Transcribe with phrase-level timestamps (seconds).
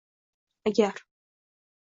[0.67, 0.97] Agar